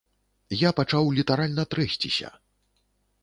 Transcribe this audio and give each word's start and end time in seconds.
Я 0.59 0.69
пачаў 0.79 1.11
літаральна 1.19 1.65
трэсціся. 1.73 2.31